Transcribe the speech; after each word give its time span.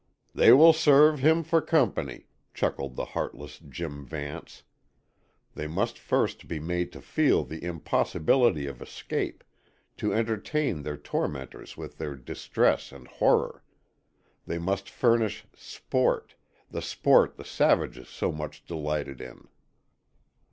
"They 0.33 0.51
will 0.51 0.73
serve 0.73 1.19
him 1.19 1.43
for 1.43 1.61
company," 1.61 2.25
chuckled 2.55 2.95
the 2.95 3.05
heartless 3.13 3.59
Jim 3.59 4.03
Vance. 4.03 4.63
They 5.53 5.67
must 5.67 5.99
first 5.99 6.47
be 6.47 6.59
made 6.59 6.91
to 6.93 7.01
feel 7.01 7.43
the 7.43 7.63
impossibility 7.63 8.65
of 8.65 8.81
escape; 8.81 9.43
to 9.97 10.11
entertain 10.11 10.81
their 10.81 10.97
tormentors 10.97 11.77
with 11.77 11.99
their 11.99 12.15
distress 12.15 12.91
and 12.91 13.07
horror. 13.07 13.63
They 14.47 14.57
must 14.57 14.89
furnish 14.89 15.45
sport, 15.55 16.33
the 16.71 16.81
sport 16.81 17.35
the 17.35 17.45
savages 17.45 18.09
so 18.09 18.31
much 18.31 18.65
delighted 18.65 19.21
in. 19.21 19.49